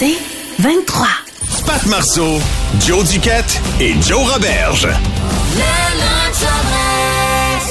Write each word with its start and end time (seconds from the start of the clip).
C'est 0.00 0.16
23. 0.62 1.06
Pat 1.66 1.84
Marceau, 1.84 2.38
Joe 2.80 3.06
Duquette 3.12 3.60
et 3.82 3.92
Joe 4.00 4.32
Roberge. 4.32 4.88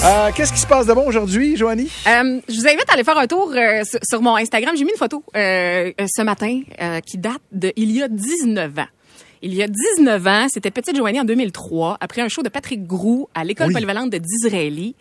Euh, 0.06 0.30
Qu'est-ce 0.36 0.54
qui 0.54 0.60
se 0.60 0.68
passe 0.68 0.86
de 0.86 0.94
bon 0.94 1.08
aujourd'hui, 1.08 1.58
Joanie? 1.58 1.90
Euh, 2.06 2.40
je 2.48 2.54
vous 2.54 2.68
invite 2.68 2.88
à 2.88 2.94
aller 2.94 3.04
faire 3.04 3.18
un 3.18 3.26
tour 3.26 3.52
euh, 3.56 3.84
sur, 3.84 4.00
sur 4.08 4.22
mon 4.22 4.36
Instagram. 4.36 4.76
J'ai 4.78 4.84
mis 4.84 4.92
une 4.92 4.98
photo 4.98 5.24
ce 5.34 6.22
matin 6.22 6.62
euh, 6.80 7.00
qui 7.00 7.18
date 7.18 7.42
de 7.52 7.74
il 7.76 7.92
y 7.94 8.04
a 8.04 8.08
19 8.08 8.78
ans. 8.78 8.86
Il 9.42 9.54
y 9.54 9.64
a 9.64 9.68
19 9.68 10.28
ans, 10.28 10.48
c'était 10.50 10.72
Petite 10.72 10.96
Joanie 10.98 11.20
en 11.22 11.24
2003, 11.24 11.98
après 12.02 12.22
un 12.22 12.28
show 12.28 12.42
de 12.44 12.50
Patrick 12.50 12.86
Groux 12.86 13.30
à 13.34 13.44
l'école 13.46 13.68
Oui. 13.68 13.74
polyvalente 13.74 14.10
de 14.10 14.18
Disraeli, 14.18 14.96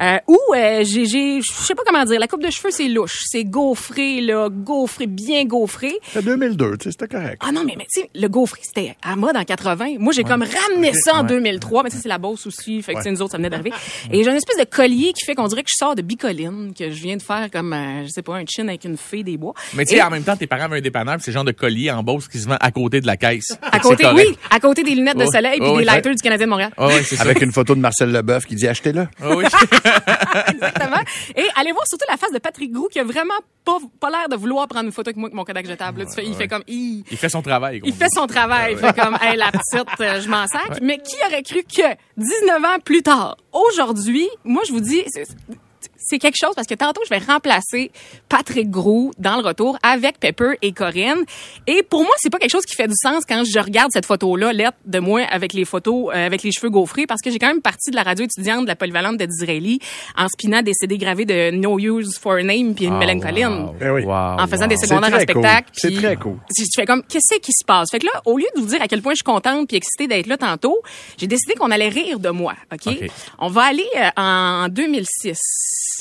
euh, 0.00 0.16
où 0.28 0.38
euh, 0.56 0.82
j'ai, 0.84 1.04
j'ai, 1.04 1.40
je 1.42 1.50
sais 1.52 1.74
pas 1.74 1.82
comment 1.86 2.04
dire, 2.04 2.18
la 2.18 2.26
coupe 2.26 2.42
de 2.42 2.50
cheveux 2.50 2.70
c'est 2.70 2.88
louche, 2.88 3.20
c'est 3.26 3.44
gaufré 3.44 4.20
là, 4.22 4.48
gaufré, 4.50 5.06
bien 5.06 5.44
gaufré. 5.44 5.92
C'était 6.06 6.22
2002, 6.24 6.78
tu 6.78 6.84
sais, 6.84 6.90
c'était 6.92 7.08
correct. 7.08 7.42
Ah 7.46 7.52
non, 7.52 7.64
mais, 7.64 7.74
mais 7.76 7.86
tu 7.92 8.00
sais, 8.00 8.10
le 8.14 8.28
gaufré, 8.28 8.60
c'était 8.62 8.96
à 9.02 9.14
mode 9.16 9.36
en 9.36 9.44
80. 9.44 9.96
Moi, 9.98 10.12
j'ai 10.12 10.24
comme 10.24 10.42
ramené 10.44 10.92
ça 10.94 11.16
en 11.16 11.24
2003. 11.24 11.82
Mais 11.82 11.90
tu 11.90 11.96
sais, 11.96 12.02
c'est 12.02 12.08
la 12.08 12.18
bosse 12.18 12.46
aussi. 12.46 12.80
Fait 12.82 12.92
que 12.94 12.98
tu 12.98 13.04
sais, 13.04 13.10
nous 13.10 13.20
autres, 13.22 13.32
ça 13.32 13.36
venait 13.36 13.50
d'arriver. 13.50 13.72
Et 14.12 14.22
j'ai 14.24 14.30
une 14.30 14.36
espèce 14.36 14.58
de 14.58 14.64
collier 14.64 15.12
qui 15.12 15.24
fait 15.24 15.34
qu'on 15.34 15.48
dirait 15.48 15.62
que 15.62 15.70
je 15.70 15.76
sors 15.76 15.94
de 15.94 16.02
bicoline, 16.02 16.72
que 16.74 16.90
je 16.90 17.02
viens 17.02 17.16
de 17.16 17.22
faire 17.22 17.50
comme, 17.50 17.72
euh, 17.72 18.04
je 18.04 18.08
sais 18.08 18.22
pas, 18.22 18.36
un 18.36 18.44
chin 18.48 18.68
avec 18.68 18.84
une 18.84 18.96
fée 18.96 19.22
des 19.22 19.36
bois. 19.36 19.54
Mais 19.74 19.84
tu 19.84 19.90
sais, 19.90 19.96
Et 19.98 20.02
en 20.02 20.10
même 20.10 20.22
temps, 20.24 20.36
tes 20.36 20.46
parents 20.46 20.64
avaient 20.64 20.78
un 20.78 20.82
dépanneur, 20.82 21.16
c'est 21.20 21.30
le 21.30 21.34
genre 21.34 21.44
de 21.44 21.52
collier 21.52 21.90
en 21.90 22.02
bourse 22.02 22.28
qui 22.28 22.38
se 22.38 22.46
vend 22.48 22.56
à 22.60 22.70
côté 22.70 23.00
de 23.00 23.06
la 23.06 23.16
caisse. 23.16 23.58
à 23.62 23.80
côté, 23.82 24.06
oui, 24.14 24.36
à 24.50 24.60
côté 24.60 24.82
des 24.82 24.94
lunettes 24.94 25.16
de 25.18 25.24
Oh, 25.26 25.30
soleil 25.32 25.58
puis 25.58 25.68
oh, 25.68 25.72
des 25.72 25.78
oui, 25.78 25.84
lighters 25.84 26.14
du 26.14 26.22
Canadien 26.22 26.46
de 26.46 26.50
Montréal. 26.50 26.72
Ah 26.76 26.86
oui, 26.88 26.94
c'est 27.04 27.16
ça. 27.16 27.22
Avec 27.22 27.40
une 27.42 27.52
photo 27.52 27.74
de 27.74 27.80
Marcel 27.80 28.10
Leboeuf 28.12 28.46
qui 28.46 28.54
dit 28.54 28.66
achetez-le. 28.68 29.06
Ah 29.22 29.36
oui. 29.36 29.44
Exactement. 30.48 31.02
Et 31.36 31.44
allez 31.56 31.72
voir 31.72 31.86
surtout 31.86 32.06
la 32.08 32.16
face 32.16 32.32
de 32.32 32.38
Patrick 32.38 32.72
Groux 32.72 32.88
qui 32.90 32.98
a 32.98 33.04
vraiment 33.04 33.34
pas, 33.64 33.78
pas 34.00 34.10
l'air 34.10 34.28
de 34.28 34.36
vouloir 34.36 34.66
prendre 34.68 34.86
une 34.86 34.92
photo 34.92 35.08
avec 35.08 35.16
moi 35.16 35.26
avec 35.26 35.34
mon 35.36 35.44
Kodak 35.44 35.66
jetable. 35.66 36.00
là. 36.00 36.06
Tu 36.06 36.14
fais- 36.14 36.26
il 36.26 36.34
fait 36.34 36.48
comme. 36.48 36.62
Il 36.66 37.04
fait 37.16 37.28
son 37.28 37.42
travail. 37.42 37.80
Il 37.84 37.92
fait 37.94 38.08
son 38.12 38.26
travail. 38.26 38.72
Il 38.72 38.78
fait 38.78 38.94
comme, 38.98 39.16
hey, 39.22 39.36
la 39.36 39.50
petite, 39.50 40.00
euh, 40.00 40.20
je 40.20 40.28
m'en 40.28 40.46
sac. 40.46 40.80
Mais 40.82 40.98
qui 40.98 41.16
aurait 41.26 41.42
cru 41.42 41.62
que 41.62 41.82
19 42.16 42.64
ans 42.64 42.78
plus 42.84 43.02
tard, 43.02 43.36
aujourd'hui, 43.52 44.28
moi, 44.44 44.62
je 44.66 44.72
vous 44.72 44.80
dis, 44.80 45.02
c'est- 46.12 46.18
quelque 46.18 46.36
chose 46.40 46.54
parce 46.54 46.66
que 46.68 46.74
tantôt, 46.74 47.00
je 47.04 47.10
vais 47.10 47.18
remplacer 47.24 47.90
Patrick 48.28 48.70
Gros 48.70 49.10
dans 49.18 49.36
le 49.36 49.42
retour 49.46 49.76
avec 49.82 50.18
Pepper 50.20 50.52
et 50.62 50.72
Corinne. 50.72 51.22
Et 51.66 51.82
pour 51.82 52.02
moi, 52.02 52.12
c'est 52.18 52.30
pas 52.30 52.38
quelque 52.38 52.50
chose 52.52 52.64
qui 52.64 52.74
fait 52.76 52.86
du 52.88 52.94
sens 52.96 53.24
quand 53.28 53.42
je 53.44 53.58
regarde 53.58 53.90
cette 53.92 54.06
photo-là, 54.06 54.52
lettre 54.52 54.76
de 54.86 54.98
moi 54.98 55.22
avec 55.30 55.52
les 55.52 55.64
photos, 55.64 56.10
euh, 56.14 56.26
avec 56.26 56.42
les 56.42 56.52
cheveux 56.52 56.70
gaufrés, 56.70 57.06
parce 57.06 57.20
que 57.20 57.30
j'ai 57.30 57.38
quand 57.38 57.48
même 57.48 57.60
parti 57.62 57.90
de 57.90 57.96
la 57.96 58.02
radio 58.02 58.24
étudiante 58.24 58.62
de 58.62 58.68
la 58.68 58.76
polyvalente 58.76 59.16
de 59.18 59.26
Disraeli 59.26 59.80
en 60.16 60.28
spinant 60.28 60.62
des 60.62 60.72
CD 60.74 60.98
gravés 60.98 61.24
de 61.24 61.50
No 61.50 61.78
Use 61.78 62.18
for 62.18 62.34
a 62.34 62.42
Name 62.42 62.74
puis 62.74 62.84
une 62.86 62.98
mélancoline 62.98 63.70
Ben 63.80 63.90
oui. 63.92 64.04
en 64.06 64.46
faisant 64.46 64.66
des 64.66 64.76
secondaires 64.76 65.10
en 65.10 65.16
cool. 65.16 65.22
spectacle. 65.22 65.68
C'est 65.72 65.88
puis 65.88 65.96
très 65.96 66.16
cool. 66.16 66.36
Je 66.56 66.64
fais 66.74 66.86
comme, 66.86 67.02
qu'est-ce 67.04 67.38
qui 67.40 67.52
se 67.52 67.64
passe? 67.66 67.90
Fait 67.90 67.98
que 67.98 68.06
là, 68.06 68.12
au 68.26 68.38
lieu 68.38 68.46
de 68.54 68.60
vous 68.60 68.66
dire 68.66 68.80
à 68.82 68.88
quel 68.88 69.02
point 69.02 69.12
je 69.12 69.16
suis 69.16 69.24
contente 69.24 69.66
puis 69.68 69.76
excitée 69.76 70.06
d'être 70.06 70.26
là 70.26 70.36
tantôt, 70.36 70.80
j'ai 71.18 71.26
décidé 71.26 71.54
qu'on 71.54 71.70
allait 71.70 71.88
rire 71.88 72.18
de 72.20 72.28
moi, 72.30 72.54
OK? 72.72 72.86
OK. 72.86 73.10
On 73.38 73.48
va 73.48 73.62
aller 73.62 73.86
euh, 73.96 74.08
en 74.16 74.68
2006, 74.68 75.36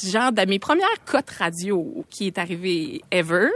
genre 0.10 0.32
de 0.32 0.46
mes 0.48 0.60
premières 0.60 0.88
cotes 1.06 1.30
radio 1.40 2.06
qui 2.10 2.28
est 2.28 2.38
arrivée 2.38 3.02
ever. 3.12 3.48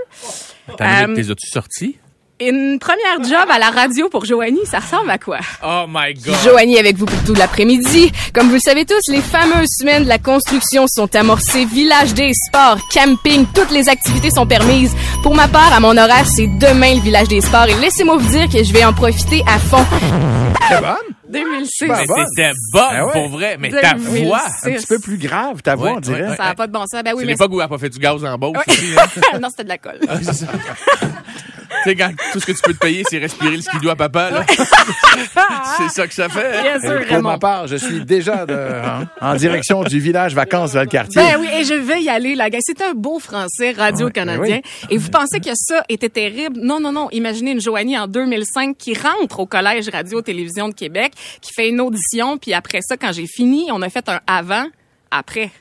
T'as 0.78 1.08
Euh, 1.08 1.16
t'es 1.16 1.30
as-tu 1.32 1.48
sorti? 1.50 1.98
Une 2.42 2.80
première 2.80 3.24
job 3.24 3.48
à 3.50 3.58
la 3.60 3.70
radio 3.70 4.10
pour 4.10 4.26
Joanie, 4.26 4.66
ça 4.66 4.80
ressemble 4.80 5.10
à 5.10 5.18
quoi? 5.18 5.38
Oh 5.64 5.86
my 5.88 6.14
God. 6.16 6.36
Joanie 6.44 6.78
avec 6.78 6.98
vous 6.98 7.06
pour 7.06 7.24
tout 7.24 7.34
l'après-midi. 7.34 8.12
Comme 8.34 8.48
vous 8.50 8.56
le 8.56 8.60
savez 8.60 8.84
tous, 8.84 9.00
les 9.10 9.22
fameuses 9.22 9.70
semaines 9.80 10.04
de 10.04 10.10
la 10.10 10.18
construction 10.18 10.86
sont 10.86 11.16
amorcées. 11.16 11.64
Village 11.64 12.14
des 12.14 12.34
sports, 12.34 12.78
camping, 12.94 13.46
toutes 13.56 13.72
les 13.72 13.88
activités 13.88 14.32
sont 14.32 14.46
permises. 14.46 14.94
Pour 15.24 15.34
ma 15.34 15.48
part, 15.48 15.72
à 15.72 15.80
mon 15.80 15.96
horaire, 15.96 16.26
c'est 16.28 16.48
demain 16.48 16.96
le 16.96 17.02
village 17.02 17.30
des 17.30 17.40
sports. 17.40 17.70
Et 17.70 17.76
laissez-moi 17.80 18.18
vous 18.18 18.30
dire 18.30 18.50
que 18.50 18.62
je 18.62 18.74
vais 18.74 18.84
en 18.84 18.92
profiter 18.92 19.42
à 19.48 19.58
fond. 19.58 19.86
Très 20.60 20.82
bonne. 20.82 21.16
2006. 21.42 21.88
Ben, 21.88 21.96
Mais 22.38 22.52
bonne. 22.74 23.02
ouais. 23.06 23.12
pour 23.14 23.30
vrai. 23.30 23.58
Mais 23.60 23.70
ta 23.70 23.94
2006. 23.94 24.24
voix. 24.26 24.42
Un 24.64 24.72
petit 24.72 24.86
peu 24.88 25.00
plus 25.00 25.18
grave, 25.18 25.62
ta 25.62 25.76
voix, 25.76 25.92
Ouais, 25.92 25.98
on 25.98 26.00
dirait. 26.00 26.22
ouais, 26.24 26.30
ouais. 26.32 26.36
Ça 26.36 26.44
n'a 26.46 26.56
pas 26.56 26.68
de 26.68 26.72
bon 26.74 26.80
sens. 26.88 27.04
Ben 27.04 27.12
oui, 27.14 27.20
C'est 27.20 27.26
mais 27.26 27.32
l'époque 27.34 27.52
où 27.52 27.60
elle 27.60 27.66
a 27.66 27.68
pas 27.68 27.78
fait 27.78 27.90
du 27.90 28.00
gaz 28.00 28.24
en 28.24 28.38
bourse 28.38 28.58
Ouais. 28.58 28.74
aussi. 28.74 28.96
hein. 29.34 29.38
non, 29.42 29.50
c'était 29.50 29.64
de 29.66 29.70
la 29.70 29.78
colle. 29.78 30.00
Ah, 31.76 31.82
tu 31.84 31.90
sais, 31.90 31.96
quand 31.96 32.12
tout 32.34 32.40
ce 32.40 32.46
que 32.46 32.52
tu 32.52 32.62
peux 32.64 32.74
te 32.74 32.80
payer, 32.80 33.04
c'est 33.10 33.18
respirer 33.18 33.56
le 33.58 33.62
skido 33.62 33.90
à 33.90 33.96
papa, 33.96 34.32
là. 34.32 34.46
c'est 35.78 35.90
ça 35.90 36.08
que 36.08 36.14
ça 36.14 36.30
fait. 36.30 36.62
Bien 36.62 36.80
sûr, 36.80 37.06
pour 37.08 37.22
ma 37.22 37.38
part, 37.38 37.68
je 37.68 37.76
suis 37.76 38.04
déjà 38.04 38.46
de- 38.46 38.54
hein, 38.54 39.08
en 39.22 39.36
direction 39.36 39.84
du 39.84 40.00
village 40.00 40.34
vacances 40.34 40.74
vers 40.74 40.84
le 40.84 40.90
quartier. 40.90 41.22
Ben 41.22 41.38
oui, 41.40 41.48
et 41.54 41.64
je 41.64 41.74
vais 41.74 42.02
y 42.02 42.10
aller, 42.10 42.36
la 42.36 42.50
gang. 42.50 42.62
C'est 42.64 42.82
un 42.82 42.94
beau 42.94 43.20
français 43.20 43.72
radio-canadien. 43.72 44.58
ben 44.58 44.90
Et 44.90 44.98
vous 44.98 45.10
pensez 45.10 45.40
que 45.40 45.52
ça 45.56 45.84
était 45.90 46.10
terrible? 46.10 46.60
Non, 46.62 46.80
non, 46.80 46.92
non. 46.92 47.10
Imaginez 47.12 47.52
une 47.52 47.62
Joanie 47.62 47.98
en 47.98 48.08
2005 48.08 48.78
qui 48.78 48.94
rentre 48.96 49.40
au 49.40 49.46
Collège 49.46 49.90
Radio-Télévision 49.90 50.70
de 50.70 50.74
Québec, 50.74 51.14
qui 51.42 51.52
fait 51.54 51.70
une 51.70 51.82
audition, 51.82 52.38
puis 52.38 52.54
après 52.54 52.80
ça, 52.82 52.98
quand 52.98 53.12
j'ai 53.12 53.28
fini, 53.28 53.68
on 53.72 53.82
a 53.82 53.90
fait 53.90 54.08
un 54.10 54.20
avant, 54.28 54.66
après. 55.12 55.52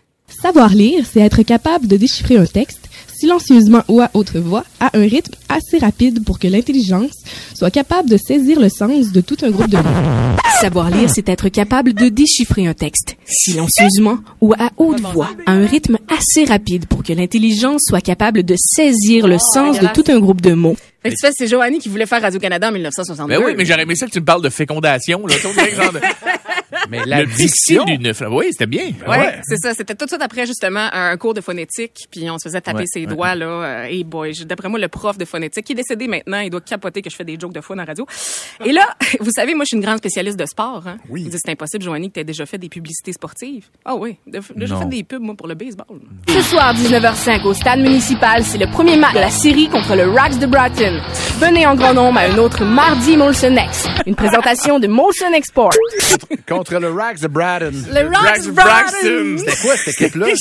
Savoir 0.42 0.70
lire, 0.70 1.04
c'est 1.10 1.20
être 1.20 1.42
capable 1.42 1.86
de 1.86 1.96
déchiffrer 1.96 2.38
un 2.38 2.46
texte 2.46 2.83
silencieusement 3.24 3.82
ou 3.88 4.02
à 4.02 4.10
haute 4.12 4.36
voix 4.36 4.64
à 4.80 4.90
un 4.92 5.02
rythme 5.02 5.34
assez 5.48 5.78
rapide 5.78 6.22
pour 6.24 6.38
que 6.38 6.46
l'intelligence 6.46 7.14
soit 7.54 7.70
capable 7.70 8.10
de 8.10 8.18
saisir 8.18 8.60
le 8.60 8.68
sens 8.68 9.12
de 9.12 9.22
tout 9.22 9.38
un 9.42 9.50
groupe 9.50 9.70
de 9.70 9.78
mots. 9.78 10.40
Savoir 10.60 10.90
lire, 10.90 11.08
c'est 11.08 11.28
être 11.30 11.48
capable 11.48 11.94
de 11.94 12.10
déchiffrer 12.10 12.66
un 12.66 12.74
texte, 12.74 13.16
silencieusement 13.24 14.18
ou 14.42 14.52
à 14.52 14.70
haute 14.76 15.00
voix, 15.00 15.30
à 15.46 15.52
un 15.52 15.64
rythme 15.64 15.96
assez 16.14 16.44
rapide 16.44 16.86
pour 16.86 17.02
que 17.02 17.14
l'intelligence 17.14 17.80
soit 17.88 18.02
capable 18.02 18.42
de 18.42 18.56
saisir 18.58 19.26
le 19.26 19.38
sens 19.38 19.80
de 19.80 19.86
tout 19.86 20.04
un 20.08 20.20
groupe 20.20 20.42
de 20.42 20.52
mots. 20.52 20.76
Fait 21.02 21.10
que 21.10 21.14
tu 21.16 21.26
fais, 21.26 21.32
c'est 21.34 21.48
Joanie 21.48 21.78
qui 21.78 21.88
voulait 21.88 22.06
faire 22.06 22.20
Radio-Canada 22.20 22.68
en 22.68 22.72
1962. 22.72 23.34
Ben 23.34 23.42
oui, 23.44 23.54
mais 23.56 23.64
j'aurais 23.64 23.82
aimé 23.82 23.94
ça 23.94 24.06
que 24.06 24.10
tu 24.10 24.20
me 24.20 24.24
parles 24.24 24.42
de 24.42 24.48
fécondation, 24.50 25.26
là. 25.26 25.34
Mais 26.90 27.02
la 27.06 27.20
le 27.22 27.26
diction, 27.26 27.84
du 27.84 27.98
neuf. 27.98 28.22
Oui, 28.30 28.46
c'était 28.50 28.66
bien. 28.66 28.92
Ouais, 29.06 29.18
Ouais. 29.18 29.40
c'est 29.44 29.56
ça. 29.56 29.74
C'était 29.74 29.94
tout 29.94 30.04
de 30.04 30.10
suite 30.10 30.22
après, 30.22 30.46
justement, 30.46 30.88
un 30.92 31.16
cours 31.16 31.34
de 31.34 31.40
phonétique. 31.40 32.06
Puis 32.10 32.30
on 32.30 32.38
se 32.38 32.48
faisait 32.48 32.60
taper 32.60 32.78
Ouais, 32.80 32.84
ses 32.86 33.06
doigts, 33.06 33.34
là. 33.34 33.46
Euh, 33.46 33.84
hey 33.84 34.04
boy, 34.04 34.32
d'après 34.44 34.68
moi, 34.68 34.78
le 34.78 34.88
prof 34.88 35.16
de 35.18 35.24
phonétique, 35.24 35.64
qui 35.64 35.72
est 35.72 35.76
décédé 35.76 36.06
maintenant, 36.08 36.40
il 36.40 36.50
doit 36.50 36.60
capoter 36.60 37.02
que 37.02 37.10
je 37.10 37.16
fais 37.16 37.24
des 37.24 37.38
jokes 37.38 37.52
de 37.52 37.60
fou 37.60 37.74
dans 37.74 37.82
la 37.82 37.84
radio. 37.86 38.06
Et 38.64 38.72
là, 38.72 38.94
vous 39.20 39.30
savez, 39.34 39.54
moi, 39.54 39.64
je 39.64 39.68
suis 39.68 39.76
une 39.76 39.82
grande 39.82 39.98
spécialiste 39.98 40.38
de 40.38 40.46
sport. 40.46 40.82
Hein. 40.86 40.98
Oui. 41.08 41.22
Vous 41.24 41.30
dites, 41.30 41.40
c'est 41.44 41.52
impossible, 41.52 41.84
Joanie, 41.84 42.10
que 42.10 42.20
tu 42.20 42.24
déjà 42.24 42.46
fait 42.46 42.58
des 42.58 42.68
publicités 42.68 43.12
sportives. 43.12 43.66
Ah 43.84 43.94
oui, 43.94 44.16
déjà 44.26 44.76
fait 44.78 44.88
des 44.88 45.02
pubs, 45.04 45.22
moi, 45.22 45.34
pour 45.36 45.46
le 45.48 45.54
baseball. 45.54 46.00
Ce 46.28 46.40
soir, 46.42 46.74
19h05, 46.74 47.42
au 47.44 47.54
stade 47.54 47.80
municipal, 47.80 48.42
c'est 48.44 48.58
le 48.58 48.66
premier 48.70 48.96
match 48.96 49.14
de 49.14 49.20
la 49.20 49.30
série 49.30 49.68
contre 49.68 49.94
le 49.94 50.10
Rax 50.10 50.38
de 50.38 50.46
Broughton. 50.46 51.00
Venez 51.38 51.66
en 51.66 51.74
grand 51.74 51.94
nombre 51.94 52.18
à 52.18 52.22
un 52.22 52.38
autre 52.38 52.64
mardi 52.64 53.16
Molson 53.16 53.54
X. 53.56 53.86
Une 54.06 54.14
présentation 54.14 54.78
de 54.78 54.86
Molson 54.86 55.32
Export. 55.34 55.70
contre 56.48 56.73
le 56.80 56.90
Rags 56.92 57.20
de 57.20 57.28
Braden. 57.28 57.84
Le 57.92 58.06
Rocks 58.06 58.16
Rax 58.16 58.46
Braxton! 58.48 58.54
Braxton. 58.54 59.36
C'était 59.38 59.56
quoi 59.66 59.76
cette 59.76 60.00
équipe-là? 60.00 60.26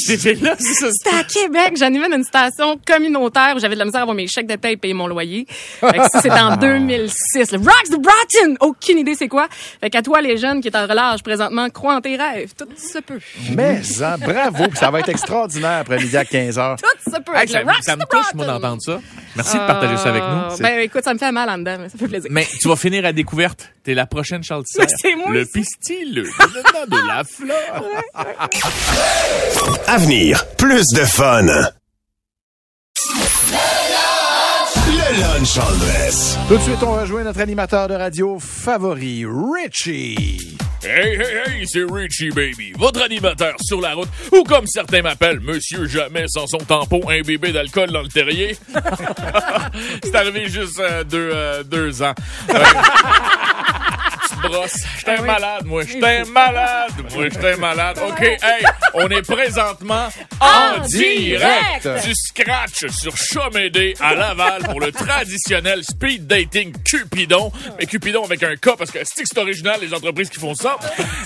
C'était 0.60 1.16
à 1.16 1.24
Québec. 1.24 1.74
J'animais 1.78 2.10
dans 2.10 2.18
une 2.18 2.24
station 2.24 2.80
communautaire 2.86 3.54
où 3.56 3.60
j'avais 3.60 3.76
de 3.76 3.80
la 3.80 3.86
misère 3.86 4.00
à 4.00 4.04
avoir 4.04 4.16
mes 4.16 4.28
chèques 4.28 4.48
de 4.48 4.56
paie 4.56 4.74
et 4.74 4.78
payer 4.78 4.94
mon 4.94 5.07
loyer. 5.07 5.46
Fait 5.50 5.92
que 5.98 6.04
ça, 6.12 6.22
c'était 6.22 6.40
en 6.40 6.56
2006. 6.57 7.52
Le 7.52 7.57
Rocks 7.57 7.90
de 7.92 7.98
Broughton! 7.98 8.56
Aucune 8.62 9.00
idée 9.00 9.16
c'est 9.16 9.28
quoi. 9.28 9.48
Fait 9.81 9.90
qu'à 9.90 10.02
toi, 10.02 10.22
les 10.22 10.38
jeunes 10.38 10.62
qui 10.62 10.68
est 10.68 10.75
en 10.78 10.86
relâche 10.88 11.24
présentement, 11.24 11.69
crois 11.69 11.96
en 11.96 12.02
tes 12.02 12.16
rêves. 12.16 12.54
Tout 12.57 12.68
se 12.78 13.00
peut. 13.00 13.19
Mais, 13.52 13.81
hein, 14.02 14.16
bravo, 14.19 14.66
ça 14.75 14.90
va 14.92 15.00
être 15.00 15.10
extraordinaire 15.10 15.80
après-midi 15.81 16.16
à 16.18 16.24
15h. 16.24 16.78
Tout 16.78 17.12
se 17.12 17.19
peut. 17.22 17.34
Hey, 17.36 17.48
ça, 17.48 17.62
ça 17.81 17.96
me 17.96 18.04
touche, 18.06 18.34
moi, 18.34 18.46
d'entendre 18.46 18.81
ça. 18.81 19.00
Merci 19.36 19.57
de 19.57 19.66
partager 19.66 19.98
ça 19.98 20.10
avec 20.10 20.24
nous. 20.24 20.57
Ben, 20.63 20.80
écoute, 20.80 21.04
ça 21.04 21.13
me 21.13 21.19
fait 21.19 21.31
mal 21.31 21.50
en 21.50 21.57
dedans, 21.57 21.78
mais 21.80 21.90
ça 21.90 21.98
fait 21.98 22.07
plaisir. 22.07 22.30
Mais 22.31 22.48
tu 22.62 22.68
vas 22.68 22.75
finir 22.75 23.06
à 23.06 23.12
découverte? 23.12 23.73
T'es 23.83 23.94
la 23.94 24.06
prochaine 24.06 24.41
Charles 24.44 24.63
Tissère. 24.63 24.88
C'est 25.01 25.15
moi, 25.15 25.30
Le 25.30 25.45
pistil, 25.45 26.13
le 26.13 26.24
de 26.24 27.07
la 27.07 27.24
fleur. 27.25 27.83
Avenir, 29.88 30.45
plus 30.57 30.85
de 30.94 31.03
fun. 31.03 31.45
Le 34.88 35.19
lunch 35.19 35.57
en 35.57 35.71
dress. 35.77 36.38
Tout 36.47 36.56
de 36.56 36.62
suite, 36.62 36.81
on 36.81 36.94
rejoint 36.94 37.24
notre 37.24 37.41
animateur 37.41 37.89
de 37.89 37.95
radio 37.95 38.39
favori, 38.39 39.25
Richie. 39.25 40.57
Hey, 40.85 41.15
hey, 41.15 41.59
hey, 41.59 41.68
c'est 41.68 41.83
Richie 41.89 42.30
Baby, 42.31 42.74
votre 42.77 43.01
animateur 43.01 43.56
sur 43.62 43.80
la 43.80 43.94
route, 43.94 44.09
ou 44.33 44.44
comme 44.44 44.68
certains 44.68 45.01
m'appellent, 45.01 45.39
Monsieur 45.39 45.88
Jamais 45.88 46.25
sans 46.27 46.45
son 46.45 46.57
tampon, 46.57 47.01
un 47.09 47.21
bébé 47.21 47.53
d'alcool 47.53 47.89
dans 47.91 48.01
le 48.01 48.09
terrier. 48.09 48.57
c'est 50.03 50.13
arrivé 50.13 50.50
juste 50.50 50.80
euh, 50.81 51.06
deux, 51.06 51.31
euh, 51.33 51.63
deux 51.63 52.01
ans. 52.01 52.13
Euh, 52.50 52.59
brosse. 54.44 54.84
J'étais 54.98 55.12
un 55.12 55.22
malade, 55.22 55.66
moi. 55.66 55.84
J'étais 55.84 56.24
malade. 56.25 56.92
Moi, 57.13 57.30
j'étais 57.30 57.56
malade. 57.57 58.00
OK, 58.07 58.22
hey, 58.22 58.66
on 58.94 59.07
est 59.10 59.22
présentement 59.22 60.07
en, 60.40 60.45
En 60.45 60.80
direct 60.88 61.84
direct. 61.84 62.06
du 62.06 62.13
scratch 62.16 62.88
sur 62.92 63.16
Chomédé 63.18 63.94
à 64.00 64.13
Laval 64.16 64.63
pour 64.63 64.80
le 64.80 64.92
traditionnel 64.92 65.84
speed 65.84 66.28
dating 66.28 66.74
Cupidon. 66.84 67.51
Mais 67.80 67.86
Cupidon 67.86 68.24
avec 68.25 68.44
un 68.44 68.56
K 68.56 68.75
parce 68.78 68.92
que 68.92 69.00
c'est 69.04 69.38
original, 69.38 69.80
les 69.81 69.94
entreprises 69.94 70.30
qui 70.30 70.40
font 70.40 70.56
ça? 70.56 70.78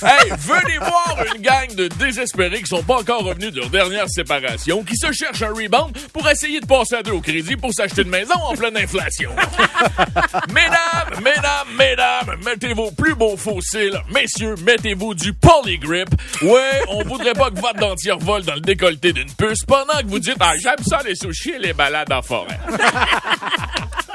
Hey, 0.03 0.31
venez 0.39 0.77
voir 0.77 1.17
une 1.35 1.41
gang 1.41 1.73
de 1.75 1.87
désespérés 1.87 2.59
qui 2.61 2.67
sont 2.67 2.83
pas 2.83 2.97
encore 2.99 3.23
revenus 3.23 3.51
de 3.51 3.59
leur 3.59 3.69
dernière 3.69 4.09
séparation, 4.09 4.83
qui 4.83 4.95
se 4.95 5.11
cherchent 5.11 5.41
un 5.41 5.53
rebound 5.53 5.97
pour 6.13 6.27
essayer 6.29 6.59
de 6.59 6.65
passer 6.65 6.95
à 6.95 7.03
deux 7.03 7.11
au 7.11 7.21
crédit 7.21 7.55
pour 7.55 7.73
s'acheter 7.73 8.01
une 8.03 8.09
maison 8.09 8.35
en 8.35 8.55
pleine 8.55 8.77
inflation. 8.77 9.31
Mesdames, 10.53 11.23
mesdames, 11.23 11.67
mesdames, 11.77 12.37
mettez 12.45 12.73
vos 12.73 12.91
plus 12.91 13.15
beaux 13.15 13.37
fossiles. 13.37 13.99
Messieurs, 14.13 14.55
mettez-vous 14.63 15.13
du 15.13 15.33
polygrip. 15.33 16.09
Ouais, 16.41 16.81
on 16.89 17.03
voudrait 17.03 17.33
pas 17.33 17.49
que 17.49 17.56
votre 17.59 17.79
dentière 17.79 18.17
vole 18.17 18.43
dans 18.43 18.55
le 18.55 18.61
décolleté 18.61 19.13
d'une 19.13 19.31
puce 19.31 19.63
pendant 19.65 19.99
que 19.99 20.07
vous 20.07 20.19
dites, 20.19 20.37
ah, 20.39 20.53
j'aime 20.61 20.83
ça 20.85 20.99
les 21.05 21.15
sushis 21.15 21.51
et 21.51 21.59
les 21.59 21.73
balades 21.73 22.11
en 22.11 22.21
forêt. 22.21 22.59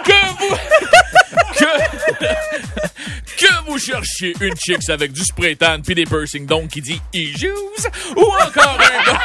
que 0.05 0.29
vous, 0.39 0.57
que, 1.57 2.25
que 3.39 3.71
vous 3.71 3.79
cherchiez 3.79 4.35
une 4.41 4.55
chicks 4.57 4.89
avec 4.89 5.13
du 5.13 5.23
spray 5.23 5.57
tan 5.57 5.81
puis 5.81 5.95
des 5.95 6.05
piercings 6.05 6.47
donc 6.47 6.69
qui 6.69 6.81
dit 6.81 7.01
issues 7.13 7.53
ou 8.17 8.23
encore 8.23 8.79
un 8.79 9.13
gars 9.13 9.21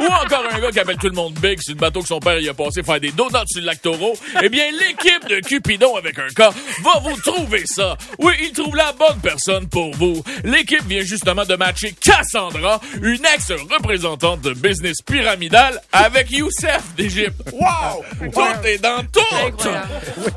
ou 0.00 0.04
encore 0.04 0.44
un 0.50 0.58
gars 0.58 0.70
qui 0.70 0.80
appelle 0.80 0.96
tout 0.96 1.08
le 1.08 1.14
monde 1.14 1.34
Big 1.34 1.60
sur 1.60 1.74
le 1.74 1.80
bateau 1.80 2.00
que 2.02 2.08
son 2.08 2.20
père 2.20 2.38
y 2.38 2.48
a 2.48 2.54
passé 2.54 2.82
faire 2.82 3.00
des 3.00 3.10
donuts 3.10 3.28
sur 3.46 3.60
le 3.60 3.66
lac 3.66 3.82
Taureau, 3.82 4.14
eh 4.42 4.48
bien, 4.48 4.64
l'équipe 4.72 5.28
de 5.28 5.40
Cupidon 5.40 5.96
avec 5.96 6.18
un 6.18 6.28
cas 6.28 6.50
va 6.82 7.00
vous 7.00 7.16
trouver 7.20 7.64
ça. 7.66 7.96
Oui, 8.18 8.32
il 8.40 8.52
trouve 8.52 8.74
la 8.76 8.92
bonne 8.92 9.20
personne 9.22 9.68
pour 9.68 9.94
vous. 9.94 10.22
L'équipe 10.44 10.84
vient 10.86 11.02
justement 11.02 11.44
de 11.44 11.54
matcher 11.56 11.94
Cassandra, 12.00 12.80
une 13.02 13.24
ex-représentante 13.34 14.40
de 14.40 14.54
business 14.54 14.96
pyramidal, 15.04 15.80
avec 15.92 16.30
Youssef 16.30 16.82
d'Égypte. 16.96 17.40
Wow! 17.52 18.04
Tout 18.32 18.66
est 18.66 18.78
dans 18.78 19.02
tout! 19.12 19.68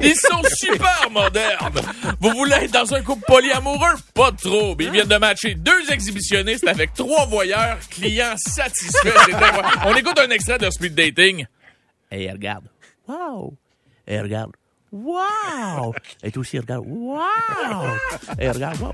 Ils 0.02 0.16
sont 0.16 0.42
super 0.56 1.10
modernes. 1.12 1.82
Vous 2.20 2.32
voulez 2.32 2.56
être 2.56 2.72
dans 2.72 2.94
un 2.94 3.02
couple 3.02 3.24
polyamoureux? 3.28 3.96
Pas 4.14 4.32
de 4.32 4.38
trouble. 4.38 4.84
Ils 4.84 4.92
viennent 4.92 5.08
de 5.08 5.18
matcher 5.18 5.56
deux 5.56 5.92
exhibitionnistes 5.92 6.68
avec 6.68 6.94
trois 6.94 7.26
voyeurs, 7.26 7.78
clients 7.90 8.36
satisfaits. 8.38 9.10
On 9.86 9.96
écoute 9.96 10.20
un 10.20 10.30
extrait 10.30 10.58
de 10.58 10.70
Speed 10.70 10.96
Dating. 10.96 11.46
Hey, 12.10 12.30
regarde. 12.30 12.66
Wow! 13.08 13.56
Hey, 14.06 14.20
regarde. 14.20 14.52
Wow! 14.92 15.94
Et 16.24 16.32
toi 16.32 16.42
aussi, 16.42 16.60
regarde. 16.60 16.84
Wow! 16.86 17.20
Hey, 18.40 18.50
regarde. 18.50 18.80
Wow! 18.80 18.94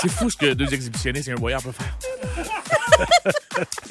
C'est 0.00 0.10
fou 0.10 0.30
ce 0.30 0.36
que 0.36 0.54
deux 0.54 0.72
exhibitionnistes 0.72 1.28
et 1.28 1.32
un 1.32 1.36
voyeur 1.36 1.62
peuvent 1.62 1.74
faire. 1.74 3.06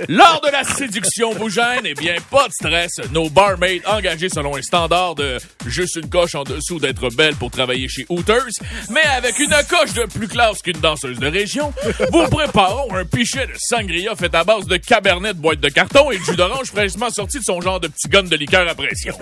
Lors 0.07 0.41
de 0.41 0.51
la 0.51 0.63
séduction 0.63 1.33
vous 1.33 1.49
gêne, 1.49 1.85
eh 1.85 1.93
bien, 1.93 2.15
pas 2.29 2.47
de 2.47 2.53
stress. 2.53 2.91
Nos 3.11 3.29
barmaids 3.29 3.81
engagés 3.85 4.29
selon 4.29 4.55
un 4.55 4.61
standard 4.61 5.15
de 5.15 5.37
juste 5.65 5.95
une 5.95 6.09
coche 6.09 6.35
en 6.35 6.43
dessous 6.43 6.79
d'être 6.79 7.09
belle 7.09 7.35
pour 7.35 7.51
travailler 7.51 7.87
chez 7.87 8.05
Hooters, 8.09 8.51
mais 8.89 9.03
avec 9.15 9.37
une 9.39 9.55
coche 9.69 9.93
de 9.93 10.05
plus 10.05 10.27
classe 10.27 10.61
qu'une 10.61 10.79
danseuse 10.79 11.19
de 11.19 11.27
région, 11.27 11.73
vous 12.11 12.27
préparons 12.27 12.93
un 12.95 13.05
pichet 13.05 13.47
de 13.47 13.53
sangria 13.57 14.15
fait 14.15 14.33
à 14.33 14.43
base 14.43 14.65
de 14.65 14.77
cabernet 14.77 15.33
de 15.33 15.39
boîte 15.39 15.59
de 15.59 15.69
carton 15.69 16.11
et 16.11 16.17
de 16.17 16.23
jus 16.23 16.35
d'orange 16.35 16.67
fraîchement 16.67 17.09
sorti 17.09 17.39
de 17.39 17.43
son 17.43 17.61
genre 17.61 17.79
de 17.79 17.87
petit 17.87 18.07
gun 18.07 18.23
de 18.23 18.35
liqueur 18.35 18.67
à 18.67 18.75
pression. 18.75 19.17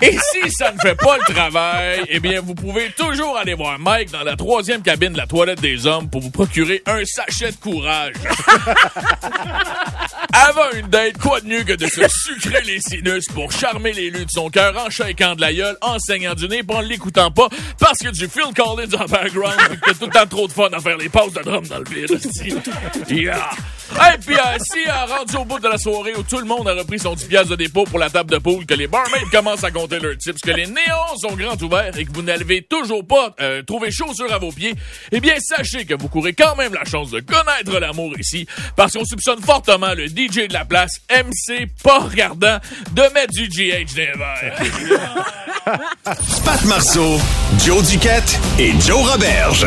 Et 0.02 0.16
si 0.32 0.50
ça 0.50 0.72
ne 0.72 0.78
fait 0.78 0.94
pas 0.94 1.18
le 1.18 1.34
travail, 1.34 2.00
eh 2.08 2.20
bien, 2.20 2.40
vous 2.40 2.54
pouvez 2.54 2.90
toujours 2.96 3.36
aller 3.36 3.54
voir 3.54 3.78
Mike 3.78 4.10
dans 4.10 4.22
la 4.22 4.34
troisième 4.34 4.82
cabine 4.82 5.12
de 5.12 5.18
la 5.18 5.26
toilette 5.26 5.60
des 5.60 5.86
hommes 5.86 6.08
pour 6.08 6.22
vous 6.22 6.30
procurer 6.30 6.82
un 6.86 7.04
sachet 7.04 7.52
de 7.52 7.56
courage. 7.56 8.14
Avant 10.32 10.70
une 10.74 10.88
date, 10.88 11.18
quoi 11.18 11.40
de 11.40 11.46
mieux 11.46 11.64
que 11.64 11.74
de 11.74 11.86
se 11.86 12.08
sucrer 12.08 12.62
les 12.62 12.80
sinus 12.80 13.26
pour 13.26 13.52
charmer 13.52 13.92
les 13.92 14.10
lus 14.10 14.24
de 14.24 14.30
son 14.30 14.48
cœur 14.48 14.74
en 14.78 14.88
shakeant 14.88 15.34
de 15.34 15.40
la 15.40 15.52
gueule, 15.52 15.76
en 15.82 15.98
saignant 15.98 16.34
du 16.34 16.48
nez, 16.48 16.62
en 16.68 16.80
l'écoutant 16.80 17.30
pas, 17.30 17.48
parce 17.78 17.98
que 17.98 18.08
du 18.08 18.28
Phil 18.28 18.54
Collins 18.54 18.94
en 18.98 19.06
background, 19.06 19.56
que 19.80 19.86
t'as 19.86 19.94
tout 19.94 20.06
le 20.06 20.10
temps 20.10 20.26
trop 20.26 20.48
de 20.48 20.52
fun 20.52 20.68
à 20.72 20.80
faire 20.80 20.96
les 20.96 21.08
passes 21.08 21.32
de 21.32 21.42
drum 21.42 21.66
dans 21.66 21.78
le 21.78 21.84
vide. 21.84 22.20
Yeah! 23.08 23.50
Et 23.92 24.18
puis, 24.18 24.34
euh, 24.34 24.58
si 24.60 24.88
euh, 24.88 25.16
rendu 25.16 25.36
au 25.36 25.44
bout 25.44 25.58
de 25.58 25.68
la 25.68 25.78
soirée 25.78 26.14
où 26.16 26.22
tout 26.22 26.38
le 26.38 26.44
monde 26.44 26.68
a 26.68 26.74
repris 26.74 26.98
son 26.98 27.14
10 27.14 27.26
piastres 27.26 27.50
de 27.50 27.56
dépôt 27.56 27.84
pour 27.84 27.98
la 27.98 28.08
table 28.08 28.30
de 28.30 28.38
poule, 28.38 28.64
que 28.64 28.74
les 28.74 28.86
barmaids 28.86 29.24
commencent 29.30 29.64
à 29.64 29.70
compter 29.70 29.98
leurs 29.98 30.16
tips, 30.16 30.40
que 30.40 30.50
les 30.50 30.66
néons 30.66 31.16
sont 31.16 31.34
grands 31.34 31.56
ouverts 31.60 31.96
et 31.98 32.04
que 32.04 32.12
vous 32.12 32.22
n'avez 32.22 32.62
toujours 32.62 33.06
pas 33.06 33.34
euh, 33.40 33.62
trouvé 33.62 33.90
chaussures 33.90 34.32
à 34.32 34.38
vos 34.38 34.52
pieds, 34.52 34.74
eh 35.12 35.20
bien, 35.20 35.34
sachez 35.40 35.84
que 35.84 35.94
vous 35.94 36.08
courez 36.08 36.32
quand 36.32 36.56
même 36.56 36.72
la 36.74 36.84
chance 36.84 37.10
de 37.10 37.20
connaître 37.20 37.78
l'amour 37.78 38.12
ici, 38.18 38.46
parce 38.76 38.92
qu'on 38.92 39.04
soupçonne 39.04 39.42
fortement 39.42 39.94
le 39.94 40.06
DJ 40.06 40.48
de 40.48 40.52
la 40.52 40.64
place, 40.64 41.00
MC 41.10 41.66
pas 41.82 41.98
regardant, 41.98 42.58
de 42.92 43.02
mettre 43.14 43.32
du 43.32 43.48
GH 43.48 43.94
dans. 44.16 45.74
Pat 46.44 46.64
Marceau, 46.64 47.20
Joe 47.64 47.88
Duquette 47.90 48.38
et 48.58 48.72
Joe 48.80 49.10
Roberge. 49.10 49.66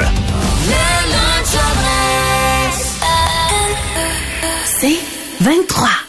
C'est 4.84 5.00
23. 5.40 6.03